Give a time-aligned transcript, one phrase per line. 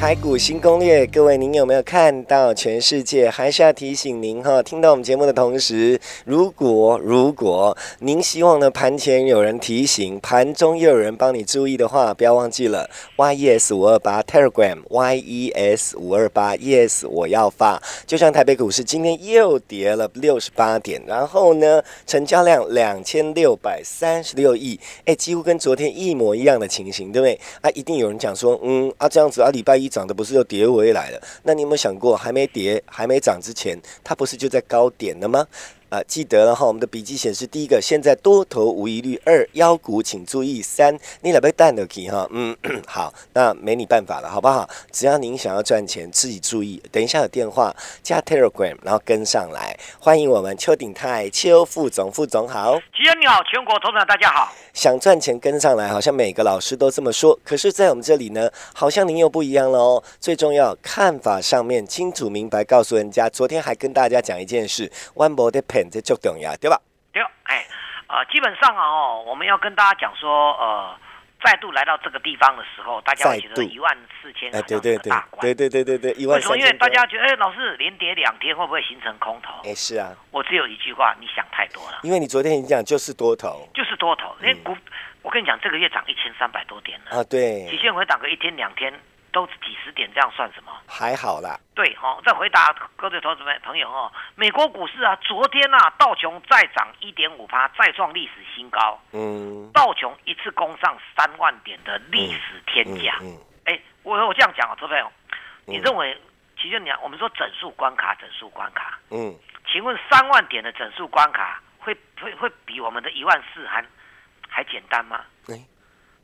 [0.00, 2.54] 台股新攻略，各位您有没有看到？
[2.54, 17.82] 全世界还是要提醒您哈，听到我们节目的同时，如果如果您希望呢盘前有人提醒，盘中又有人帮你注意的话，不要忘记了 yes 五二八 Telegram yes 五二八 yes 我要发。
[18.06, 27.40] 就像台北股市今天又跌了六十八点，然后呢成交量两千六百三十六亿，哎，几乎跟昨天一模一样的情形，对不对？
[27.62, 29.87] 啊，一定有人讲说，嗯啊这样子啊，礼拜一。
[29.88, 31.20] 涨的不是又跌回来了？
[31.42, 35.46] 那你有没有想过，还没跌、还没涨之前，它不是就在高点了吗？
[35.90, 42.54] 啊，记得了哈，我们的笔记显示，第一个，现在多头无疑虑；二，腰股请注意；三，你两杯蛋的 key 哈，嗯，
[42.86, 44.68] 好，那没你办法了，好不好？
[44.92, 46.82] 只要您想要赚钱，自己注意。
[46.92, 52.78] 等一下有电话加 Telegram，然后跟上来，欢迎我们邱鼎泰邱副总，副总好。
[52.94, 54.52] 齐生你好，全国投资大家好。
[54.78, 60.00] 想赚钱跟上来，好像每个老师都这么说，可是，在我们这里呢，好像您又不一样了哦。
[60.20, 63.28] 最重要，看法上面清楚明白，告诉人家。
[63.28, 65.90] 昨天还跟大家讲一件事，One more day。
[65.90, 66.80] 这就重要，对吧？
[67.12, 67.66] 对，哎，
[68.06, 70.94] 呃，基本上啊，哦，我们要跟大家讲说，呃，
[71.44, 76.58] 再度来到这个地方的时候，大家会觉得一万四千，哎，对对对，对对对对对，一万四千。
[76.58, 79.62] 因为大家觉得，哎，老师连跌两天会不会形成空头？
[79.64, 80.14] 哎，是啊。
[80.30, 82.00] 我只有一句话，你想太多了。
[82.02, 84.34] 因为你昨天已经讲就是多头，就是多头。
[84.40, 84.76] 因为股，
[85.22, 87.66] 我跟你讲，这个月涨一千三百多点了啊，对。
[87.70, 88.92] 极限回档个一天两天。
[89.32, 90.72] 都几十点，这样算什么？
[90.86, 91.58] 还好啦。
[91.74, 94.12] 对，好，再回答各位投资朋友哦。
[94.34, 99.00] 美国股市啊，昨天啊，道琼再涨一点五趴，再创历史新高。
[99.12, 99.70] 嗯。
[99.72, 103.18] 道琼一次攻上三万点的历史天价。
[103.20, 103.36] 嗯。
[103.64, 105.12] 哎，我我这样讲啊，投资朋友，
[105.66, 106.20] 你认为，
[106.60, 108.98] 其实你我们说整数关卡，整数关卡。
[109.10, 109.34] 嗯。
[109.70, 113.84] 请问三万点的整数关卡，会会会比我们的一万四还
[114.48, 115.20] 还简单吗？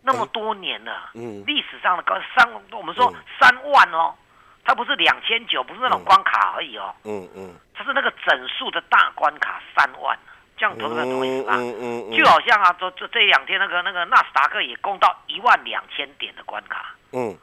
[0.07, 3.11] 那么多年了，嗯，历史上的高三，我们说
[3.41, 4.15] 三万哦，
[4.63, 10.19] 它不是两千九，不是那种关卡而已哦，嗯嗯，它是那个整数的大关卡三万，
[10.59, 11.55] 这样投资者懂意思吧？
[11.57, 17.35] 嗯嗯就好像啊，这这这两天那个那个纳斯达克也攻到一万两千点的关卡，嗯，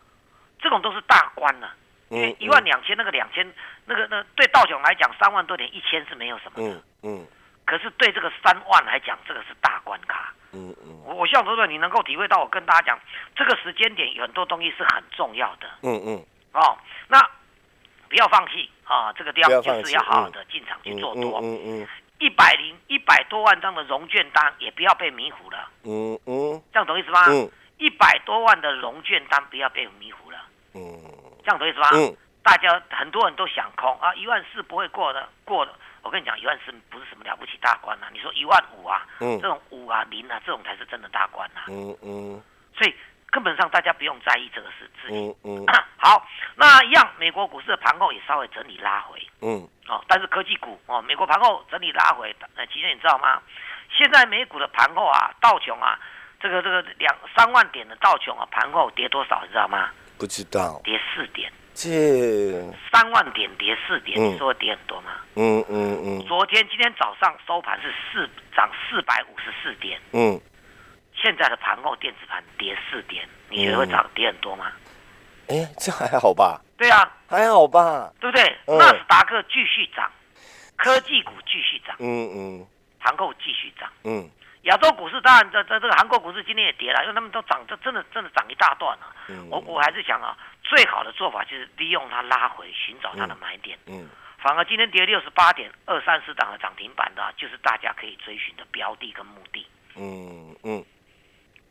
[0.60, 1.74] 这种都是大关了，
[2.10, 3.52] 因为一万两千那个两千
[3.86, 7.28] 那个那对道琼来讲三万多点一千是没有什么的，嗯嗯，
[7.66, 10.32] 可是对这个三万来讲，这个是大关卡。
[10.54, 13.00] 嗯嗯，我我希望说说你能够体会到我跟大家讲，
[13.36, 15.68] 这个时间点有很多东西是很重要的。
[15.84, 17.20] 嗯嗯，哦，那
[18.10, 21.40] 不要放弃啊，这个地方就是要好好的进场去做多。
[21.42, 21.88] 嗯嗯，
[22.20, 25.70] 一百零一百多万张的融券单也不要被迷糊了。
[25.84, 27.26] 嗯嗯，这样懂意思吗？
[27.30, 30.38] 嗯，一百多万的融券单不要被迷糊了。
[30.74, 30.82] 嗯，
[31.44, 31.88] 这样懂意思吗？
[31.94, 35.74] 嗯，大家很多人都想空啊，一万四不会过的，过的。
[36.04, 38.08] 我跟你讲，一万四不是什么了不起大关呐。
[38.12, 41.62] 你说一万五啊，嗯，这种五啊零啊，这种才是真的大关呐。
[41.68, 42.42] 嗯嗯。
[42.76, 42.96] 所以
[43.30, 44.90] 根本上大家不用在意这个事。
[45.10, 45.66] 嗯嗯。
[45.98, 49.22] 好，那一样，美国股市的盘后也稍微整理拉回。
[49.42, 49.68] 嗯。
[49.88, 53.42] 哦，但是科技股哦，美国盘后整理拉回，呃，其实你知道吗？
[53.92, 56.00] 现在美股的盘后啊，道琼啊，
[56.40, 59.42] 这个这个两三万点的道琼啊，盘后跌多少？
[59.44, 59.90] 你知道吗？
[60.18, 60.80] 不知道。
[60.84, 61.52] 跌四点。
[61.74, 65.12] 这三万点跌四点，你说跌很多吗？
[65.36, 66.26] 嗯嗯嗯。
[66.28, 70.00] 昨天今天早上收盘是四涨四百五十四点。
[70.12, 70.40] 嗯。
[71.14, 74.72] 现在的盘后电子盘跌四点，你觉得会涨跌很多吗？
[75.48, 76.60] 哎，这还好吧？
[76.78, 78.12] 对啊，还好吧？
[78.20, 78.58] 对不对？
[78.78, 80.12] 纳斯达克继续涨，
[80.76, 81.96] 科技股继续涨。
[82.00, 82.68] 嗯嗯。
[83.00, 83.90] 盘后继续涨。
[84.04, 84.30] 嗯。
[84.64, 89.16] 亚洲股市当然，这这这个韩国股市今天也跌了，因为他们都涨，这真的真的涨一大段了。
[89.30, 89.48] 嗯。
[89.50, 90.38] 我我还是想啊。
[90.64, 93.78] 最好的做法就是利用它拉回，寻找它的买点。
[93.88, 99.68] 嗯，反而今天跌六十八点，二三十档的涨停板的，就是大家可以追寻的标的跟目的。
[99.96, 100.86] 嗯嗯，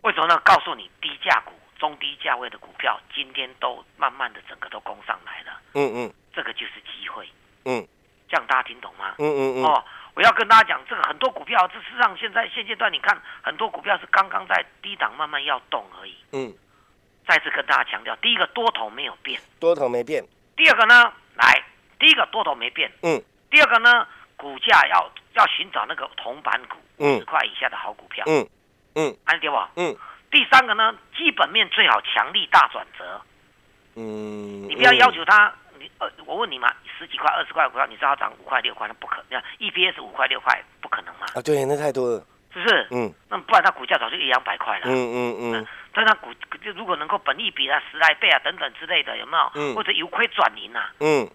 [0.03, 0.39] 为什么呢？
[0.45, 5.61] 告诉你，低价股、中低价位的股票，今天都慢慢的整个都攻上来了。
[5.75, 7.27] 嗯嗯，这个就是机会。
[7.65, 7.87] 嗯，
[8.29, 9.15] 这样大家听懂吗？
[9.19, 9.65] 嗯嗯嗯。
[9.65, 9.83] 哦，
[10.15, 16.17] 我要跟大家讲，这个很多股票，这实上现在现阶段，你看很多股票是刚刚在低档慢慢要动而已。
[16.33, 16.53] 嗯。
[17.31, 20.21] 再次跟大家强调，第一个多头没有变，多头没变。
[20.57, 21.63] 第二个呢，来，
[21.97, 24.05] 第一个多头没变，嗯，第二个呢，
[24.37, 28.45] 股价要要寻找那个铜板股，五十块以下的好股票，嗯。
[28.97, 29.17] 嗯。
[29.27, 29.71] 安迪吧？
[29.77, 29.97] 嗯。
[30.29, 33.23] 第三个呢，基本面最好强力大转折，
[33.95, 42.87] 嗯，你不要要求它，你呃，我问你嘛，十几块、二十块股票，你知道涨五块、六块，那不可能，EPS 五块、六块，不可能嘛，啊，对，那太多了，是不是？
[42.91, 44.87] 嗯那不然它股价早就一两百块了。
[44.87, 46.33] 嗯嗯嗯但它股
[46.63, 49.51] 就如果能够本益比啊十来倍啊等等之类的，有没有？
[49.55, 51.29] 嗯或者由亏转盈啊，嗯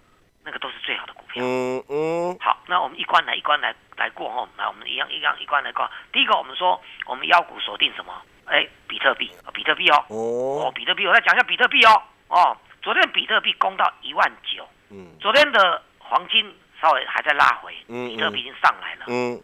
[0.43, 1.43] 那个都是最好的股票。
[1.43, 5.89] 嗯嗯好，那我们一关来一关来来过哦，来我们一样一样一关来过。
[6.11, 8.13] 第一个我们说我们腰股锁定什么？
[8.45, 19.05] 哎，比特币，比特币哦，哦，哦，比特币，我再讲一下比特币哦，哦，昨天比特币攻到一万九，嗯昨天的黄金稍微还在拉回，嗯比特币已经上来了。
[19.07, 19.41] 嗯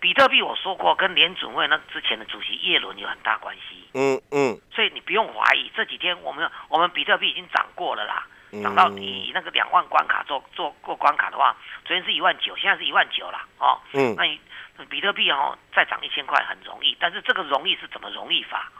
[0.00, 4.58] 比特币我说过跟联准会那之前的主席耶伦有很大关系，嗯嗯。
[4.74, 8.62] 所以你不用怀疑，这几天我们我们比特币已经涨过了啦，嗯。
[8.62, 11.54] 涨到以以那个两万关卡做做过关卡的话，
[11.84, 13.78] 昨天是一万九，现在是一万九了哦。
[13.92, 14.14] 嗯。
[14.16, 14.40] 那你
[14.88, 18.72] 比特币哦再涨一千块很容易，但是这个容易是怎么容易法？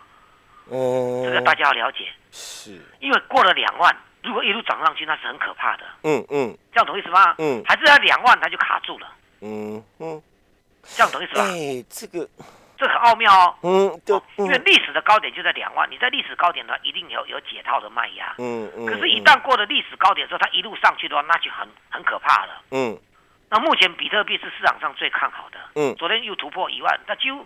[0.73, 6.57] 嗯，这个大家要了解，是，因为过了两万，如果一路涨上去，那是很可怕的，嗯嗯。
[6.73, 7.35] 这样懂意思吗？
[7.39, 7.63] 嗯。
[7.67, 9.13] 还是在两万它就卡住了，
[9.43, 10.23] 嗯嗯，
[10.83, 11.43] 这样懂意思吧？
[11.45, 12.29] 哎，这个，
[12.77, 13.55] 这很奥妙哦。
[13.63, 18.35] 嗯，对哦，因为历史的高点就在两万，你在历史高点的话，一定有有解套的卖压。
[18.39, 22.63] 嗯嗯，可是，一旦过了历史高点之后，它一路上去的话，那就很很可怕了。
[22.71, 22.99] 嗯
[23.53, 27.45] 那目前比特币是市场上最看好的，嗯昨天又突破一万，它几乎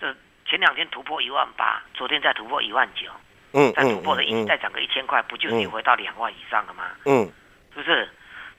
[0.00, 0.12] 这
[0.44, 3.08] 前两天突破一万八，昨天再突破一万九，
[3.52, 6.84] 嗯再突破了一、嗯再涨个一千块，不就是又回到两万以上了吗？
[7.04, 7.30] 嗯
[7.72, 8.08] 是不是？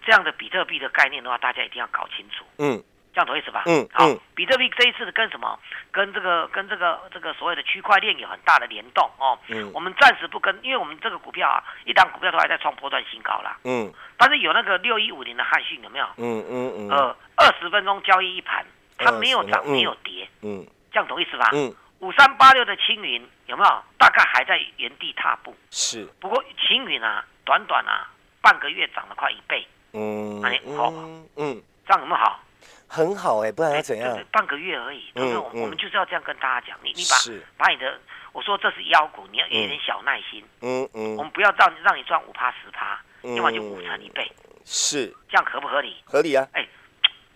[0.06, 2.82] 这样的比特币的概念的话，大家一定要搞清楚，嗯
[3.18, 3.64] 这样懂意思吧？
[3.66, 5.58] 嗯好嗯，比特币这一次的跟什么？
[5.92, 9.36] 跟这个跟这个这个所谓的区块链有很大的联动哦。
[9.48, 13.58] 嗯我们暂时不跟，因为我们这个股票啊，一档股票都还在创波段新高啦。
[13.64, 16.06] 嗯但是有那个六一五零的汉讯有没有？
[16.18, 18.64] 嗯嗯嗯，呃，二十分钟交易一盘，
[19.00, 21.50] 它没有涨嗯没有跌，嗯这样懂意思吧？
[21.54, 23.84] 嗯五三八六的青云有没有？
[23.98, 25.56] 大概还在原地踏步。
[25.72, 28.08] 是，不过青云啊，短短啊
[28.44, 32.40] 半个月涨了快一倍，嗯哎好嗯嗯，这样有没有好？
[32.88, 34.24] 很好哎，不然要怎样就是？
[34.32, 35.12] 半个月而已。
[35.16, 35.62] 嗯对不对？
[35.62, 38.00] 我们就是要这样跟大家讲，你你把，把你的，
[38.32, 44.32] 我说这是妖股，你要有一点小耐心，嗯嗯我们不要让让你赚五趴十趴，嗯要么就五成一倍，
[44.66, 45.98] 是这样合不合理？
[46.06, 46.66] 合理啊，哎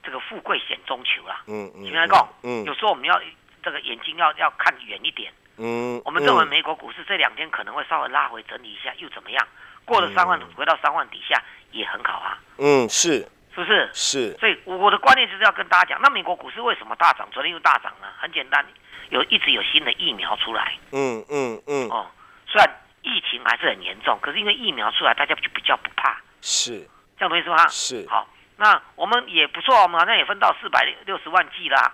[0.04, 1.44] 这个富贵险中求啦。
[1.48, 3.22] 嗯嗯，请来讲，嗯有时候我们要
[3.62, 5.32] 这个眼睛要要看远一点。
[5.58, 9.48] 嗯，我们认为美国股市这两天可能会稍微拉回整理一下，又怎么样？
[9.86, 13.90] 过了三万，回到三万底下也很好啊，嗯是是不是？
[13.94, 17.28] 是，所以我的观念就是要跟大家讲，那美国股市为什么大涨？
[17.32, 18.08] 昨天又大涨呢？
[18.20, 18.66] 很简单，
[19.10, 22.08] 有一直有新的疫苗出来嗯嗯嗯哦。
[22.48, 22.70] 虽然
[23.02, 26.88] 疫情还是很严重，可是因为疫苗出来，大家就比较不怕，是
[27.18, 27.68] 这样懂意思吗？
[27.68, 28.28] 是，好，
[28.58, 31.94] 那我们也不错，我们好像也分到四百六十万剂啦。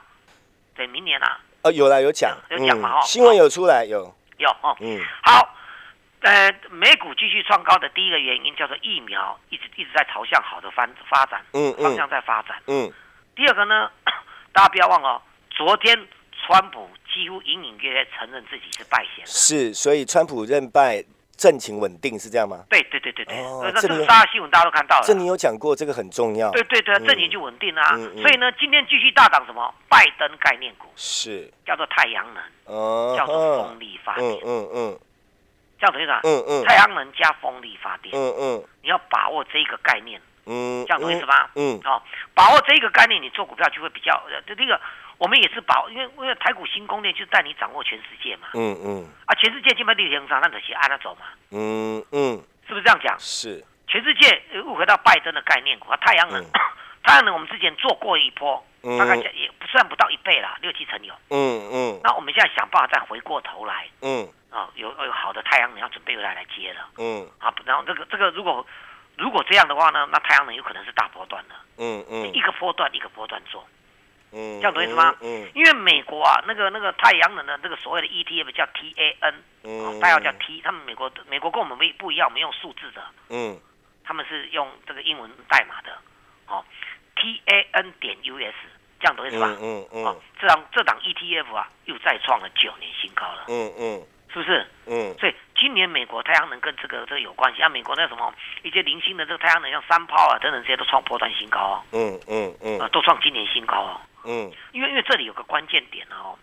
[0.75, 4.77] 对，明年啊哦有啦有讲，有讲嘛嗯哦新闻有出来有，有哦。
[4.79, 5.56] 嗯好，
[6.27, 12.57] 呃，美股继续创高的第一个原因叫做疫苗一直一直在朝向好的发发展，嗯方向嗯在发展。
[12.67, 12.91] 嗯
[13.33, 13.89] 第二个呢，
[14.51, 15.97] 大家不要忘了哦，昨天
[16.45, 19.25] 川普几乎隐隐约约承认自己是败选了。
[19.25, 21.01] 是，所以川普认败，
[21.37, 22.65] 政情稳定是这样吗？
[22.69, 25.05] 对对对对对，哦呃那这个大家新闻大家都看到了。
[25.05, 27.95] 这你有讲过，这个很重要，对对对，嗯阵营就稳定了啊。
[27.95, 29.73] 嗯嗯所以呢，今天继续大涨什么？
[29.87, 34.99] 拜登概念股是，叫做太阳能，哦，叫做风力发嗯电，嗯嗯
[35.79, 36.19] 这样等于啥？
[36.23, 36.63] 嗯嗯。
[36.65, 38.63] 太阳能加风力发电，嗯嗯。
[38.81, 41.49] 你要把握这一个概念，嗯，这样懂意思吗？
[41.55, 42.01] 嗯哦，
[42.33, 44.79] 把握这一个概念，你做股票就会比较呃，这个
[45.17, 49.09] 我们也是把握，因为因为台股新攻略就是带你掌握全世界嘛，嗯嗯。
[49.25, 53.15] 啊，全世界基本地形上，那得先按它走嘛，嗯嗯，是不是这样讲？
[53.19, 56.43] 是，全世界又回到拜登的概念股啊，太阳能，
[57.03, 58.97] 太阳能我们之前做过一波，嗯。
[58.97, 61.13] 大概也不算不到一倍啦，六七成有。
[61.29, 61.99] 嗯嗯。
[62.03, 63.87] 那我们现在想办法再回过头来。
[64.01, 66.87] 嗯啊，有有好的太阳能要准备回来来接了。
[66.97, 67.27] 嗯。
[67.39, 68.65] 啊，然后这个这个如果
[69.17, 72.33] 如果这样的话呢，那太阳能有可能是大波段的，嗯嗯。
[72.33, 73.65] 一个波段一个波段做。
[74.31, 75.15] 嗯，这样懂意思吗？
[75.21, 83.59] 嗯因为美国啊，那个那个太阳能的这个所谓的 ETF 叫 TAN，嗯哦，代号叫 T，他们美国美国跟我们不不一样，我们用数字的，嗯。
[84.03, 85.97] 他们是用这个英文代码的，
[86.47, 86.63] 哦
[87.17, 88.55] ，TAN 点 US，
[89.01, 89.47] 这样懂意思吧？
[89.61, 94.67] 嗯嗯哦，这档这档 ETF 啊，又再创了九年新高了，嗯嗯是不是？
[94.85, 104.01] 嗯所以今年美国太阳能跟这个这个有关系啊，美国那什么一些零星的这个太阳能，像三炮啊等等这些都创波段新高哦，嗯嗯呃，嗯都创今年新高哦。
[104.25, 106.37] 嗯因为因为这里有个关键点哦，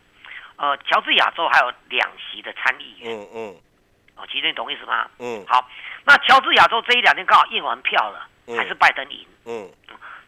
[0.56, 3.56] 呃，乔治亚州还有两席的参议员嗯嗯
[4.16, 5.08] 哦，其实你懂意思吗？
[5.20, 5.68] 嗯好，
[6.04, 9.26] 那乔治亚州这一两天刚好验完票了，嗯还是拜登赢。
[9.46, 9.70] 嗯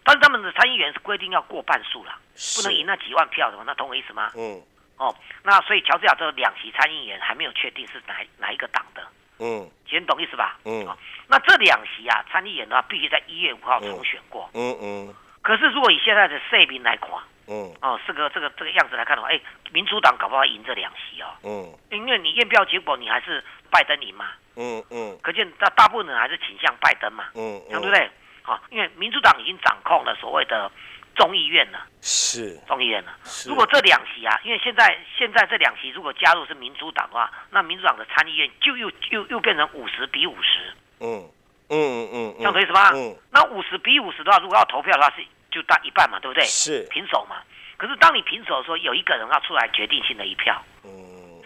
[0.04, 2.14] 但是他们的参议员是规定要过半数了，
[2.54, 4.30] 不能赢那几万票的嘛，那懂我意思吗？
[4.36, 4.62] 嗯。
[4.98, 9.06] 哦，那所以乔治亚州两席参议员还没有确定是哪哪一个党的。
[9.38, 9.68] 嗯。
[9.86, 10.58] 先懂意思吧？
[10.64, 10.86] 嗯。
[10.86, 10.96] 哦
[11.28, 14.48] 那这两席啊，参议员的话必须在一月五号重选过。
[14.54, 15.14] 嗯嗯。
[15.42, 17.10] 可是如果以现在的社民来看，
[17.48, 17.74] 嗯。
[17.82, 19.40] 哦，是个这个这个样子来看的话，哎，
[19.72, 21.26] 民主党搞不好赢这两席哦。
[21.42, 21.74] 嗯。
[21.90, 24.30] 因为你验票结果你还是拜登赢嘛。
[24.56, 25.18] 嗯嗯。
[25.22, 27.24] 可见大大部分人还是倾向拜登嘛。
[27.34, 27.70] 嗯嗯。
[27.70, 28.08] 对不对？
[28.42, 30.70] 好，因为民主党已经掌控了所谓的
[31.16, 33.10] 众议院呢，是众议院呢。
[33.46, 40.74] 如果这两席啊，因为现在现在这两席如果加入是民主党的话，那民主党的参议院就又又又变成五十比五十。
[41.00, 41.28] 嗯
[41.68, 42.90] 嗯嗯，这样子意思吗？
[42.94, 43.16] 嗯。
[43.32, 46.44] 那五十比五十的话，如果要投票的话，是就大一半嘛，对不对？
[46.44, 47.36] 是平手嘛。
[47.76, 50.90] 可是当你平手的时候，有一个人要出来决定性的一票，嗯，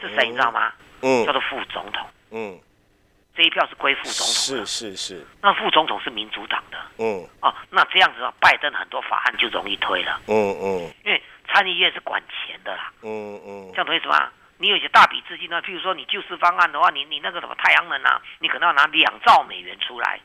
[0.01, 0.73] 是谁你知道吗？
[1.03, 2.07] 嗯，叫做副总统。
[2.33, 2.59] 嗯。
[3.37, 5.27] 这一票是归副总统是是是。
[5.41, 14.29] 那副总统是民主党的，嗯，哦，那这样子啊，拜登很多法案就容易推了，嗯嗯，因为参议院是管钱的啦，嗯嗯，这样懂意思吗？
[14.59, 20.21] 你有些大笔资金呢，譬如说你救市方案的话，你你那个什么太阳能啊，你可能要拿两兆美元出来，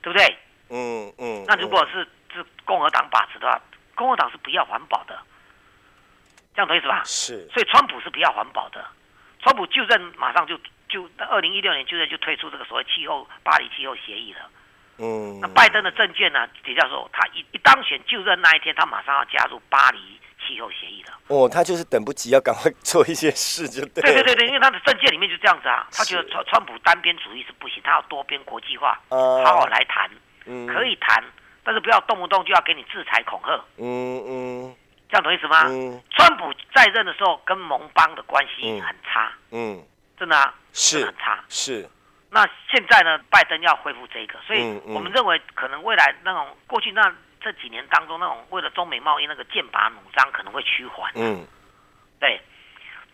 [0.00, 0.38] 对不对？
[0.70, 1.44] 嗯嗯。
[1.46, 3.60] 那如果是是共和党把持的话，
[3.94, 5.18] 共和党是不要环保的，
[6.54, 7.02] 这样懂意思吧？
[7.04, 7.46] 是。
[7.52, 8.82] 所以川普是不要环保的，
[9.42, 10.58] 川普就任马上就。
[10.90, 14.40] 就二零一六年，就就推出这个所谓气候巴黎气候协议了。
[14.98, 16.46] 嗯，那拜登的政见呢？
[16.62, 21.18] 底下说他一一当选就任那一天，他马上要加入巴黎气候协议了。
[21.28, 24.02] 哦，他就是等不及要赶快做一些事，就对。
[24.02, 30.10] 对对对对，因为他的政见里面就这样子啊，他觉得川川普单边主义是不行，他要多边国际化，好好来谈，
[30.66, 31.24] 可以谈，
[31.64, 33.54] 但是不要动不动就要给你制裁恐吓。
[33.78, 34.76] 嗯嗯，
[35.08, 35.62] 这样懂意思吗？
[35.68, 39.32] 嗯，川普在任的时候跟盟邦的关系很差。
[39.50, 39.82] 嗯。
[40.20, 41.42] 真的啊，是很差。
[41.48, 41.88] 是，
[42.28, 43.18] 那现在呢？
[43.30, 47.10] 拜登要恢复这个，所以我们认为可能未来那种过去那
[47.40, 51.10] 这几年当中那种为了中美贸易那个剑拔弩张可能会趋缓。
[51.14, 51.46] 嗯，
[52.20, 52.38] 对，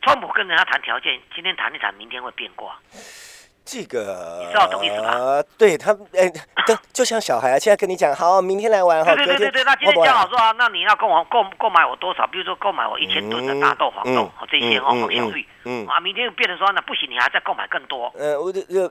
[0.03, 2.77] 川普跟人家谈条件，今天谈一谈，明天会变卦。
[3.67, 5.43] 这个你知道懂意思吧？
[5.59, 6.31] 对他，哎，
[6.65, 9.13] 就就像小孩啊，现在跟你讲，好，明天来玩哈。
[9.17, 12.25] 对对对对，那今天讲好说啊，那你要购购购买我多少？
[12.29, 14.95] 比如说购买我一千吨的大豆、黄豆，这些哦。
[15.65, 18.13] 嗯啊，明天又变成说，那不行，你还再购买更多。
[18.17, 18.91] 呃，我这这。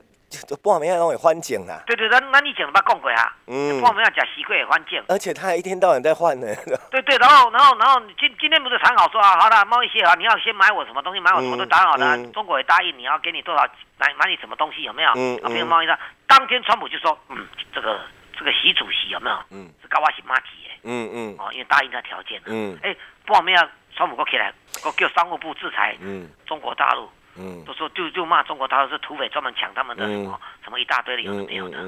[0.62, 1.82] 不好，明天让我换景啦。
[1.86, 3.32] 对对，那那你讲什么讲过啊？
[3.46, 5.02] 嗯，不好，明天讲习惯也换景。
[5.08, 6.46] 而且他还一天到晚在换呢。
[6.90, 13.64] 对对，然后然后然后今今天不是谈好说啊，好了，贸易协议，你要先买我什么东西，买我什么都谈好了，中国也答应你要给你多少，
[13.98, 15.10] 买买你什么东西有没有？
[15.14, 15.52] 嗯嗯。
[15.52, 18.00] 没有贸易上，当天川普就说，嗯，这个
[18.36, 19.36] 这个习主席有没有？
[19.50, 20.70] 嗯，是高瓦西马吉耶。
[20.82, 21.36] 嗯嗯。
[21.38, 22.46] 哦，因为答应他条件了。
[22.48, 22.76] 嗯。
[22.82, 24.52] 哎，不好，明天川普过起来，
[24.84, 27.08] 我叫商务部制裁嗯中国大陆。
[27.38, 31.78] 嗯，都说就就骂中国，他是土匪，专门抢他们的什么什么一大堆的有的没有的。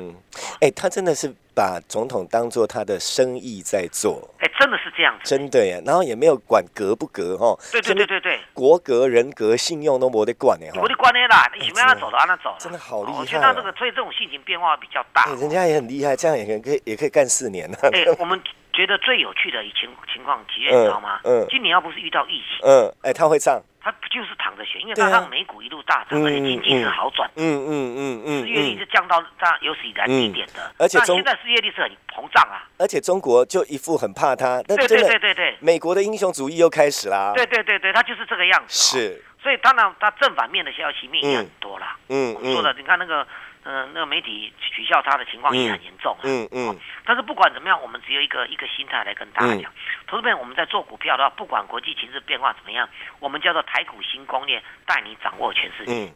[0.60, 4.28] 哎，他真的是把总统当做他的生意在做。
[4.40, 5.24] 哎，真的是这样子。
[5.24, 7.58] 真的呀，然后也没有管格不格哦。
[7.72, 8.40] 对对对对对。
[8.52, 10.82] 国格、人格、信用都没得管呢哈。
[10.82, 12.54] 没得管的啦，你想让他走的让他走。
[12.58, 13.18] 真的好厉害。
[13.18, 15.24] 我觉得他这个所以这种性情变化比较大。
[15.40, 17.76] 人家也很厉害，这样也可以也可以干四年呢。
[17.92, 18.40] 哎，我们
[18.72, 21.20] 觉得最有趣的情情况，几月你知道吗？
[21.24, 21.46] 嗯。
[21.48, 23.62] 今年要不是遇到疫情，嗯，哎，他会上。
[23.88, 27.26] 他不就是躺着选，因为他让美股一路大涨，而且经济是好转。
[27.36, 30.70] 嗯嗯嗯嗯，失业率是降到这样有史以来低点的。
[30.76, 32.68] 而且现在失业率是很膨胀啊。
[32.76, 34.62] 而且中国就一副很怕他。
[34.64, 35.56] 对对对对对。
[35.60, 37.32] 美国的英雄主义又开始啦。
[37.34, 38.74] 对对对对，他就是这个样子。
[38.98, 39.24] 是。
[39.42, 41.96] 所以当然，他正反面的消息面也很多啦。
[42.10, 42.52] 嗯嗯。
[42.52, 43.26] 说的，你看那个。
[43.70, 46.16] 嗯，那个媒体取笑他的情况也很严重。
[46.22, 46.74] 嗯嗯。
[47.04, 49.70] 但是不管怎么样，我们只有一个一个心态来跟大家讲。
[50.06, 52.88] 投资朋我们在做股票的话，不管国际情势变化怎么样，
[53.20, 55.92] 我们叫做台股新攻略，带你掌握全世界。
[55.92, 56.14] 嗯。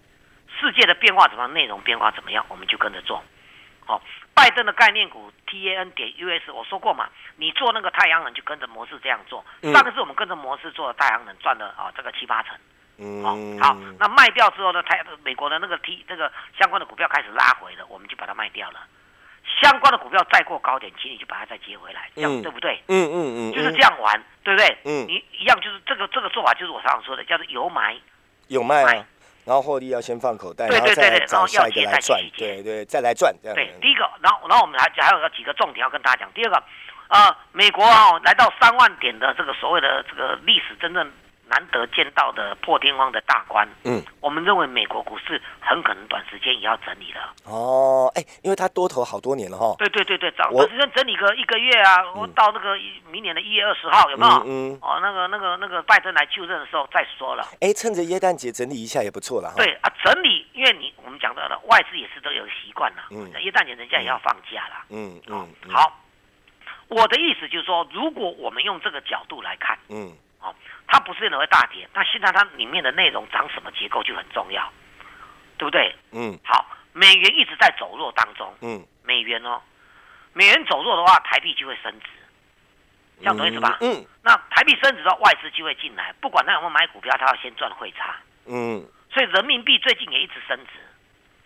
[0.59, 3.23] 世界的变化怎么样，内容变化怎么样，我们就跟着做。
[3.85, 4.01] 好，
[4.33, 9.45] 拜登的概念股 T A N 点 U S，我说过嘛，你做那个太阳能就跟着模式这样做。
[9.61, 12.57] 上个次我们跟着模式做的太阳能赚了啊，这个七八成。
[13.03, 14.81] 嗯，好，那卖掉之后呢？
[14.85, 18.79] 台美国的那个 T 那个相关的股票开始拉回了，我们就把它卖掉了。
[19.61, 22.81] 相关的股票再过高点，请你就把它再接回来，这样对不对？
[22.87, 24.79] 嗯嗯嗯，就是这样玩，对不对？
[24.85, 27.97] 嗯，你一样就是这个这个做法，就是我常常说的，叫做有买
[28.47, 28.85] 有卖，
[29.45, 33.35] 然后获利要先放口袋，对对对对，然后要接再赚，对对，再来赚。
[33.43, 36.33] 对，第一个，然后然后我们还还有个几个重点要跟大家讲。
[36.33, 36.63] 第二个，
[37.09, 41.11] 啊，美国啊来到三万点的这个所谓的这个历史真正。
[41.49, 47.35] 难得见到的破天荒的大关，嗯，我们认为美国股市很可能短时间也要整理了。
[47.45, 49.75] 哦，哎，因为它多头好多年了哈。
[49.79, 52.77] 对对对对，早短时间整理个一个月啊，我到那个
[53.11, 54.43] 明年的一月二十号有没有？
[54.47, 54.79] 嗯。
[54.81, 57.47] 哦，那个那个那个拜登来就任的时候再说了。
[57.61, 59.53] 哎，趁着耶诞节整理一下也不错了。
[59.57, 64.85] 对啊，整理，因为你我们讲到了外资也是都有习惯了，嗯，耶诞节人家也要放假了。
[64.91, 65.47] 嗯嗯。
[65.69, 66.01] 好，
[66.89, 70.13] 我的意思就是说，如果我们用这个角度来看，嗯，哦，
[70.93, 74.71] 它不是认为大跌，那现在它里面的内容长什么结构就很重要，
[75.57, 75.97] 对不对？
[76.11, 79.59] 嗯，好，美元一直在走弱当中，嗯，美元哦，
[80.35, 82.09] 美元走弱的话，台币就会升值，
[83.21, 83.79] 这样懂意思吧？
[83.81, 90.73] 嗯，那台币升值的话，外资就会进来，不管他有没有买股票，他要先赚汇差，嗯，所以人民币最近也一直升值，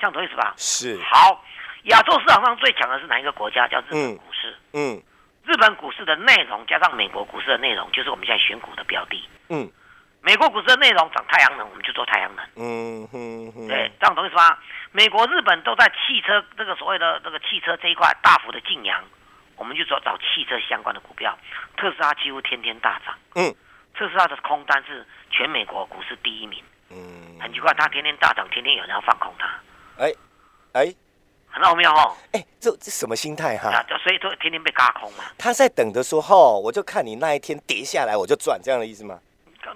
[0.01, 0.55] 这样懂意思吧？
[0.57, 1.45] 是，好，
[1.85, 3.69] 亚洲市场上最强的是哪一个国家？
[3.69, 5.01] 叫日本股市，嗯。
[5.47, 9.29] 日本股市的内容加上美国股市的内容，就是我们现在选股的标的。
[9.49, 9.71] 嗯，
[10.21, 12.45] 美国股市的内容涨太阳能，我们就做太阳能。
[12.57, 14.59] 嗯哼，对，这样懂意思吧？
[14.91, 19.05] 美国、日本都在汽车这个所谓的这个汽车这一块大幅的进扬，
[19.55, 21.39] 我们就找找汽车相关的股票。
[21.77, 23.15] 特斯拉几乎天天大涨。
[23.37, 23.55] 嗯，
[23.95, 26.61] 特斯拉的空单是全美国股市第一名。
[26.91, 29.47] 嗯，很奇怪，它天天大涨，天天有人要放空它。
[29.99, 30.13] 哎，
[30.73, 30.93] 哎。
[31.57, 32.13] 很奥妙哦！
[32.33, 33.71] 哎，这这什么心态哈？
[34.05, 35.25] 所以都天天被嘎空嘛。
[35.39, 39.19] 他在等的说，吼，我就看你那一天跌下来，我就赚，这样的意思吗？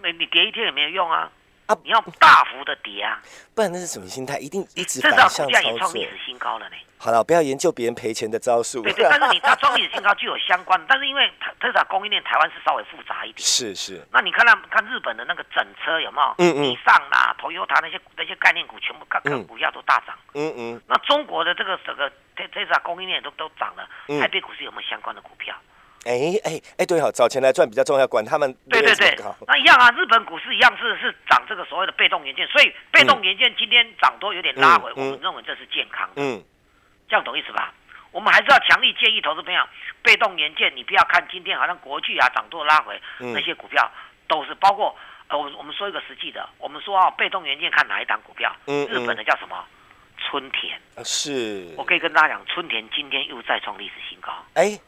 [0.04, 1.32] 你你跌一天也没有用啊。
[1.70, 1.78] 啊！
[1.84, 3.22] 你要大幅的跌啊！
[3.54, 4.38] 不然那是什么心态？
[4.38, 5.60] 一定一直反向操作。
[5.72, 6.74] 也创历史新高了呢。
[6.98, 8.82] 好了，不要研究别人赔钱的招数。
[8.82, 13.38] 对对，但是你它创历史新高就有相关，但是因为特特斯拉供应链台湾是稍微复杂一点。
[13.38, 14.04] 是是。
[14.10, 16.34] 那你看那看日本的那个整车有没有？
[16.38, 16.64] 嗯嗯。
[16.66, 20.18] 以上啦，头油塔那些那些概念股全部各个股价都大涨。
[20.34, 20.82] 嗯嗯。
[20.88, 23.88] 那中国的这个这个特特斯拉供应链都都涨了，
[24.20, 25.54] 台北股市有没有相关的股票？
[26.06, 28.50] 哎哎哎，对哈，找钱来赚比较重要，管他们。
[28.70, 29.14] 对对对，
[29.46, 36.14] 那一样啊，日本股市一样是是涨这个所谓的被动元件，所以被动元件今天涨多有点拉回，我们认为这是健康的。
[36.16, 36.42] 嗯，
[37.06, 37.74] 这样懂意思吧？
[38.12, 39.62] 我们还是要强力建议投资朋友，
[40.02, 43.86] 被动元件你不要看今天好像国巨啊涨多拉回，那些股票
[44.26, 44.96] 都是包括
[45.28, 48.50] 呃，我我们说一个实际的，我们说啊，被动元件看哪一档股票？
[48.66, 49.62] 嗯，日本的叫什么？
[50.16, 50.80] 春田。
[51.04, 51.74] 是。
[51.76, 54.32] 我可以跟大家讲，春田今天又再创历史新高。
[54.54, 54.80] 哎。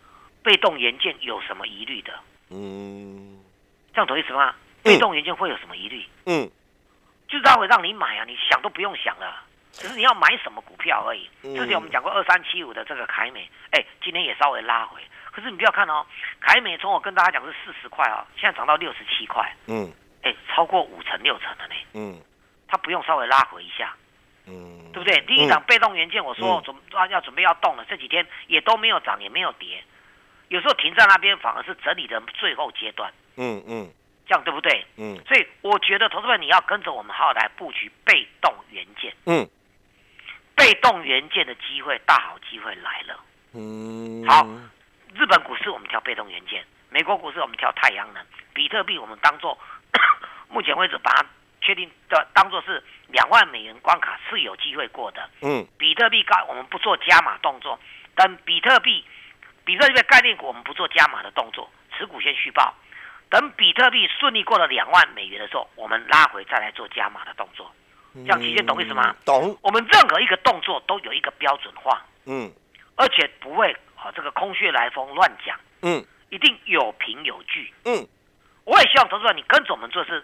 [0.43, 2.13] 被动元件有什么疑虑的？
[2.51, 3.39] 嗯，
[3.93, 4.55] 这样懂意思吗？
[4.83, 6.05] 被动元件会有什么疑虑？
[6.27, 6.51] 嗯，
[7.29, 11.31] 就是它会让你买啊，你想都不用想了，只是你要买什么股票而已。
[11.43, 15.01] 之前我们讲过二三七五的这个凯美，哎，今天也稍微拉回，
[15.31, 16.05] 可是你不要看哦，
[16.41, 19.91] 凯美从我跟大家讲是四十块啊，现在涨到六十七块，嗯，
[20.23, 22.21] 哎，超过五成六成了呢，嗯，
[22.67, 23.95] 它不用稍微拉回一下，
[24.47, 25.21] 嗯，对不对？
[25.23, 26.77] 第一档被动元件，我说准
[27.09, 29.83] 要准备要动了，这几天也都没有涨，也没有跌。
[30.53, 33.91] 有时候停在那边反而是整理的最后阶段，嗯嗯，
[34.27, 34.85] 这样对不对？
[34.99, 39.49] 嗯，所以我觉得投资者你要跟着我们好好来布局被动元件，嗯，
[40.55, 43.19] 被动元件的机会大好机会来了，
[43.55, 44.47] 嗯，好，
[45.15, 49.59] 日本股市我们挑被动元件，美国股市我们挑太阳能，比特币我们当做
[50.53, 51.25] 目前为止把它
[51.63, 57.81] 确定的当做是两万美元关卡是有机会过的，嗯，比特币高我们不做加码动作，
[58.15, 59.03] 等比特币。
[59.65, 62.75] 比特币概念股，我们不做加码的动作，持股先续报。
[63.31, 67.73] 等比特币顺利过了两万美元的时候，我们拉回再来做加码的动作。
[68.15, 69.17] 这样提前懂意思吗？
[69.25, 69.57] 懂。
[69.63, 72.53] 我们任何一个动作都有一个标准化，嗯，
[72.97, 78.07] 而且不会啊这个空穴来风乱讲，嗯，一定有凭有据，嗯。
[78.65, 80.23] 我也希望投资者你跟着我们做，是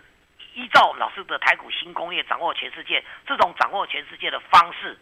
[0.55, 4.97] 依照老师的台股新工业掌握全世界这种掌握全世界的方式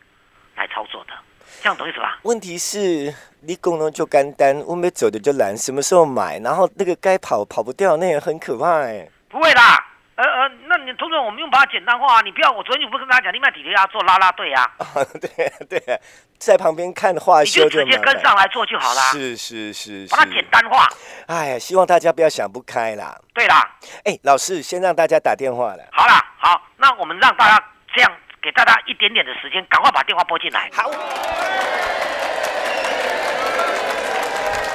[0.55, 1.13] 来操作的。
[1.63, 2.19] 这样懂意思吧？
[2.23, 6.39] 问题是你功能就干单，我们走的就难，什么时候买？
[6.41, 9.09] 然后那个该跑跑不掉，那也很可怕哎。
[9.29, 12.51] 不会啦，呃呃，那你同学，我们用把它简单化，你不要。
[12.51, 14.67] 我昨天就不跟大家讲，你买底下要做拉拉队啊。
[15.21, 16.01] 对对，
[16.39, 19.13] 在旁边看话你就直接跟上来做就好啦。
[19.13, 20.89] 是是是，把它简单化。
[21.27, 23.19] 哎，希望大家不要想不开啦。
[23.35, 25.85] 对啦，哎，老师先让大家打电话了。
[25.93, 28.11] 好啦，好，那我们让大家这样。
[28.47, 30.71] 给大家一点点的时间，赶快把电话拨进来。
[30.73, 30.89] 好，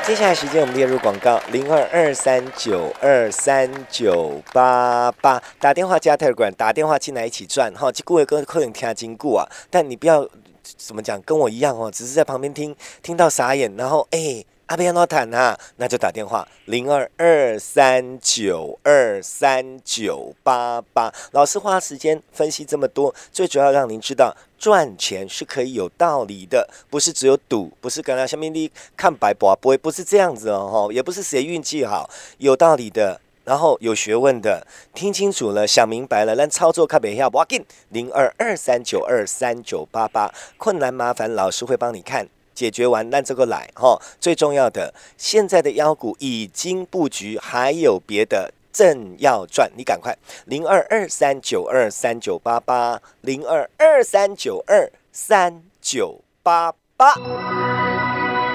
[0.03, 7.73] 接下来时间我们列入广告：零二二三九二三九八八，打电话加特管，打电话进来一起赚。
[7.73, 10.27] 哈，各位哥可能听经过啊，但你不要
[10.75, 14.43] 怎么讲，跟我一样哦，只是在旁边听，听到傻眼，然后哎。
[14.71, 21.13] 阿边要谈哈，那就打电话零二二三九二三九八八。
[21.31, 42.29] 老师花时间分析这么多，最主要让您知道赚钱是可以有道理的，不是只有赌，不是刚刚下面的看白博不会，不是这样子哦，也不是谁运气好，有道理的，然后有学问的，听清楚了，想明白了，让操作看别要不紧，零二二三九二三九八八，困难麻烦老师会帮你看。
[42.61, 43.99] 解决完，那这个来哈。
[44.19, 57.70] 最重要的，现在的妖股已经布局，还有别的正要赚，你赶快零二二三九二三九八八零二二三九二三九八八。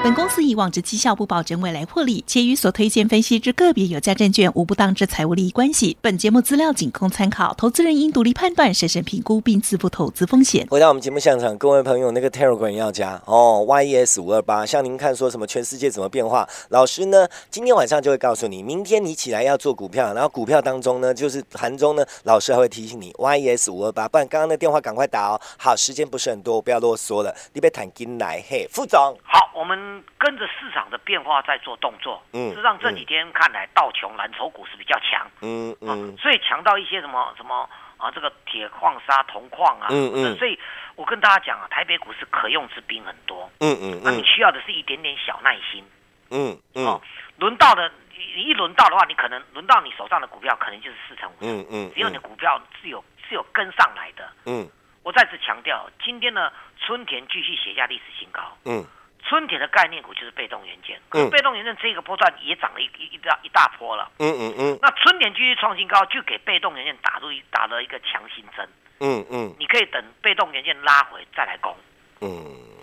[0.07, 5.97] 本公司以往之绩效不保证未来获利，且与所推荐分析之个别有价证券无不当之财务利益关系。
[6.01, 10.65] 本节目资料仅供参考，投资人应独立判断、审慎评估并自负投资风险。
[10.71, 14.65] 回到我们节目现场，各位朋友，那个 Telegram 要加哦，YES 五二八。
[14.65, 24.09] 像您看说什么全世界怎么变化，老师呢今天晚上就会告诉你，明天你起来要做股票，然后股票当中呢就是盘中呢，老师还会提醒你 YES 五二八。
[24.09, 25.41] 不然刚刚那电话赶快打哦。
[25.59, 27.35] 好，时间不是很多，我不要啰嗦了。
[27.55, 29.01] 你别谈金来嘿，副总。
[29.25, 29.96] 好，我们。
[30.19, 40.59] 跟着市场的变化在做动作，嗯，实上这几天看来道琼蓝筹股是比较强，嗯嗯，所以强到一些什么什么啊，这个铁矿砂、铜矿啊，嗯嗯，所以
[40.95, 45.85] 我跟大家讲啊，台北股市可用之兵很多，嗯嗯，那你需要的是一点点小耐心，
[46.31, 47.01] 嗯嗯，
[47.39, 47.91] 轮到的
[48.35, 54.69] 你一轮到的话，你可能轮到你手上的股票可能就是四成五成，嗯嗯，只有你股票是有是有跟上来的，嗯，
[55.03, 58.85] 我再次强调，今天呢，春田继续写下历史新高，嗯。
[59.29, 64.09] 春田的概念股就是被动元件，可是被动元件这个波段也涨了一一一大一大波了。
[64.19, 64.79] 嗯嗯嗯。
[64.81, 68.69] 那春田继续创新高，就给被动元件打入打了一个强心针。
[69.01, 69.55] 嗯嗯。
[69.59, 71.77] 你可以等被动元件拉回再来攻。
[72.21, 72.31] 嗯。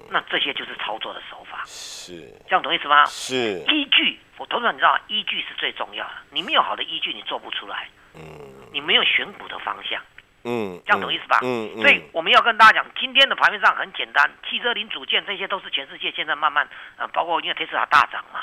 [0.10, 1.64] 那这些就是操作的手法。
[1.66, 2.30] 是。
[2.48, 3.06] 这样懂意思吗？
[3.06, 3.64] 是。
[3.70, 6.12] 依据，我同样你知道，依据是最重要的。
[6.30, 7.88] 你没有好的依据，你做不出来。
[8.16, 8.22] 嗯。
[8.74, 10.02] 你没有选股的方向。
[10.44, 11.40] 嗯，这样懂意思吧？
[11.42, 11.82] 嗯嗯。
[11.82, 18.42] 所以我们要跟大家讲，今天的盘面上很简单，汽车零组件这些都是全世界现在慢慢呃，包括因为特斯拉大涨嘛，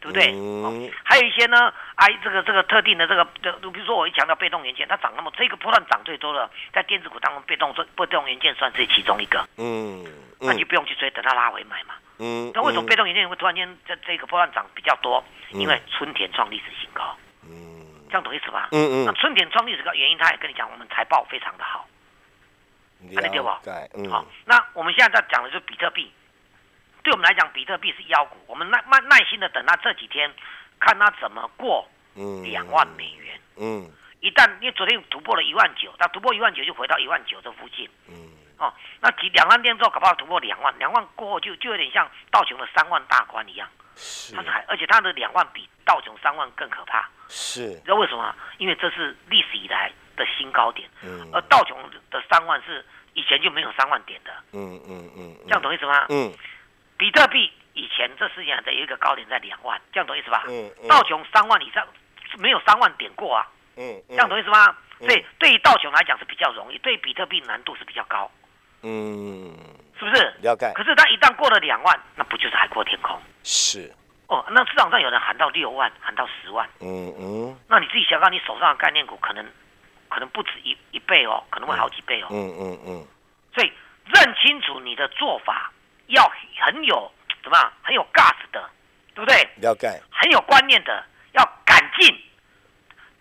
[0.00, 0.32] 对不对？
[0.32, 0.90] 嗯。
[1.04, 9.46] 还有一些呢，哎，这个这个特定的这个，就比如说我一强调被动元件，它涨那么这个波段涨最多的，在电子股当中，被动被动元件算是其中一个。
[9.58, 10.04] 嗯。
[10.40, 11.94] 那就不用去追，等它拉回买嘛。
[12.18, 12.50] 嗯。
[12.54, 15.22] 那为什么被动元件会突然间在这个波段涨比较多？
[15.50, 17.14] 因为春田创历史新高。
[18.12, 18.68] 这样懂意思吧？
[18.72, 19.04] 嗯嗯。
[19.06, 21.88] 那春田创历史高原因，他也跟你讲，我们财报非常的好。
[23.00, 23.48] 了解不？
[23.94, 24.10] 嗯。
[24.10, 26.12] 好，那我们现在在讲的就是比特币。
[27.02, 30.30] 对我们来讲，比特币是妖股，我们耐耐耐心的等它这几天，
[30.78, 31.88] 看它怎么过
[32.44, 33.40] 两万美元。
[33.56, 33.90] 嗯。
[34.20, 37.88] 一旦因为昨天突破了一万九，它突破一万九就回到一万九这附近。
[38.08, 38.14] 嗯。
[38.58, 43.68] 哦，那几两万天之后，搞不好突破两万，两万过后就就有点像道琼的三万大关一样。
[43.96, 44.34] 是。
[44.34, 47.08] 它是还，而且它的两万比道琼三万更可怕。
[47.28, 48.34] 是，你知道为什么？
[48.58, 50.88] 因为这是历史以来的新高点。
[51.02, 51.28] 嗯。
[51.32, 51.78] 而道琼
[52.10, 54.30] 的三万是以前就没有三万点的。
[54.52, 55.36] 嗯嗯嗯。
[55.44, 56.06] 这样懂意思吗？
[56.08, 56.32] 嗯。
[56.98, 60.44] 比特币以前这十年的有一个高点在两万，这样懂意思吧？
[60.48, 60.70] 嗯。
[60.88, 61.86] 道琼三万以上
[62.38, 63.48] 没有三万点过啊。
[63.76, 64.02] 嗯。
[64.08, 64.76] 这样懂意思吗？
[65.00, 68.30] 所以对于道琼来讲是比较容易，对比特币难度是比较高。
[68.82, 69.56] 嗯。
[70.02, 70.34] 是不是？
[70.42, 70.72] 了解。
[70.74, 73.16] 可是它一旦过了两万，那不就是海阔天空？
[73.44, 73.92] 是。
[74.26, 79.44] 哦，那市场上有人喊到六万，喊到十万，嗯嗯，那你自己想想，你手上的概念股可能
[80.08, 83.06] 可能不止一一倍哦，可能会好几倍哦，嗯嗯嗯，
[83.54, 83.70] 所以
[84.06, 85.70] 认清楚你的做法，
[86.06, 86.26] 要
[86.64, 87.12] 很有
[87.42, 88.70] 怎么样，很有 gas 的，
[89.14, 89.36] 对不对？
[89.56, 92.08] 了解，很有观念的，要敢进，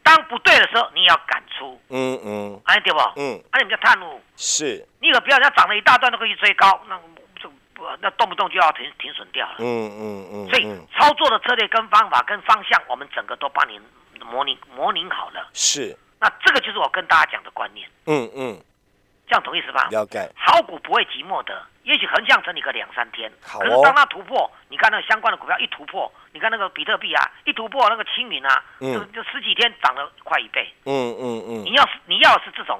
[0.04, 3.00] 当不对的时候，你也要敢出，嗯嗯，哎对不？
[3.18, 7.00] 嗯，哎你们叫探路，是，你可不要人家涨了一大段都可以追高，那。
[8.00, 9.56] 那动不动就要停停损掉了。
[9.58, 10.50] 嗯嗯嗯。
[10.50, 10.64] 所以
[10.96, 13.82] 操作的策略跟方法跟方向，我们整个都帮你
[14.24, 15.50] 模拟模拟好了。
[15.52, 15.98] 是。
[16.20, 17.90] 那这个就是我跟大家讲的观念。
[18.06, 18.62] 嗯嗯。
[19.28, 19.88] 这样懂意思吧？
[19.90, 20.32] 了解。
[20.36, 23.32] 好股不会寂寞的，也许横向整理个两三天。
[23.41, 30.72] 好可是当它突破，你看那个相关的股票一突破，你看那个比特币啊，一突破那个清明啊，就就十几天涨了快一倍。
[30.86, 31.63] 嗯嗯嗯。
[31.63, 32.80] 你要是你要是这种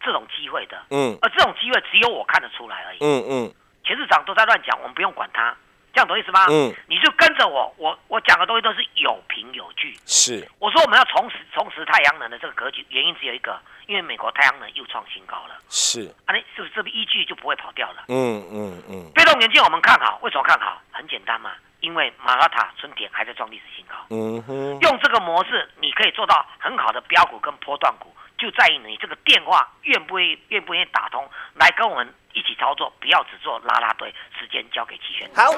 [0.00, 2.98] 这种机会的，嗯，而这种机会只有我看得出来而已。
[3.00, 3.54] 嗯嗯。
[3.82, 5.56] 全市场都在乱讲，我们不用管它，
[5.92, 6.46] 这样懂意思吗？
[6.48, 9.98] 嗯，你就跟着我，我我讲的东西都是有凭有据。
[10.06, 15.58] 是，我说我们要重拾重拾太阳能的这个格局，原因只有一个，因为美国太阳能又创新高了。
[15.68, 18.04] 是，啊，那是不是这个依据就不会跑掉了？
[18.08, 19.10] 嗯嗯嗯。
[19.14, 20.80] 被动元件我们看好，为什么看好？
[20.92, 21.50] 很简单嘛，
[21.80, 23.94] 因为马拉塔春田还在创历史新高。
[24.10, 24.78] 嗯哼。
[24.80, 32.14] 用这个模式，你可以做到很好的标股跟波段股，就在于你这个电话愿不愿意愿不愿意打通来跟我们。
[32.32, 34.12] 一起操作，不要只做拉拉队。
[34.38, 35.28] 时间交给齐轩。
[35.34, 35.54] 好。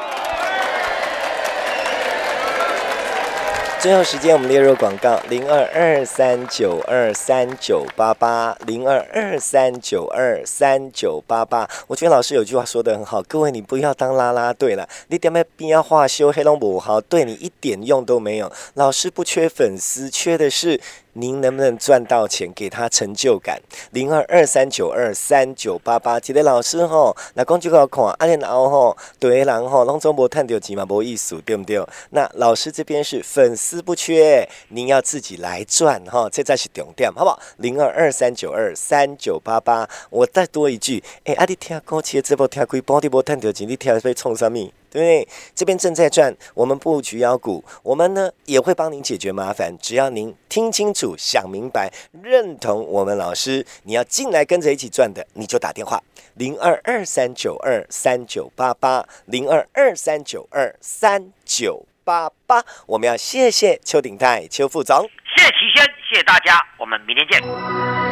[3.78, 11.68] 最后时间，我们列入广告：零二二三九二三九八八，零二二三九二三九八八。
[11.88, 18.52] 我觉得老师有句话说的很好，各位你不要当拉拉队了，你点咩边要画修黑龙五号，对你一点用都没有。
[18.74, 20.80] 老师不缺粉丝，缺的是。
[21.14, 23.60] 您能不能赚到钱，给他成就感？
[23.90, 31.84] 零二二三九二三九八八，记得老师吼，那讲就要看，阿然后吼，对人吼，拢总无探到钱嘛，无意思，对不对？
[32.10, 37.38] 那老师这边是粉丝不缺，您要自己来赚哈，这才是重点，好不好？
[37.58, 44.70] 零二二三九二三九八八，我再多一句，哎，阿弟听歌，其实这波听几波，你无探到钱，你听要被冲啥物？
[44.92, 45.28] 对不对？
[45.54, 49.76] 这边正在赚，我们布局妖股，我们呢也会帮您解决麻烦。
[49.78, 51.90] 只要您听清楚、想明白、
[52.22, 56.02] 认同我们老师，你要进来跟着一起赚的，你就打电话
[56.34, 62.62] 零二二三九二三九八八零二二三九二三九八八。
[62.86, 68.11] 我们要谢谢邱鼎泰邱副总，谢谢齐轩，谢谢大家，我们明天见。